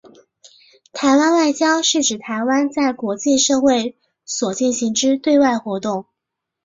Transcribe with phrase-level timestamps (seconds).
[0.93, 6.07] 台湾外交是指台湾在国际社会所进行之对外活动。